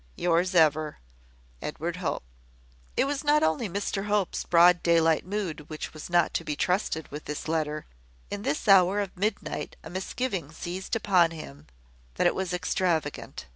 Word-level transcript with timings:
"Yours 0.17 0.55
ever, 0.55 0.97
"Edward 1.61 1.97
Hope." 1.97 2.23
It 2.97 3.05
was 3.05 3.23
not 3.23 3.43
only 3.43 3.69
Mr 3.69 4.05
Hope's 4.07 4.45
broad 4.45 4.81
daylight 4.81 5.23
mood 5.27 5.69
which 5.69 5.93
was 5.93 6.09
not 6.09 6.33
to 6.33 6.43
be 6.43 6.55
trusted 6.55 7.07
with 7.09 7.25
this 7.25 7.47
letter. 7.47 7.85
In 8.31 8.41
this 8.41 8.67
hour 8.67 8.99
of 8.99 9.15
midnight 9.15 9.75
a 9.83 9.91
misgiving 9.91 10.51
seized 10.51 10.95
upon 10.95 11.29
him 11.29 11.67
that 12.15 12.25
it 12.25 12.33
was 12.33 12.51
extravagant. 12.51 13.45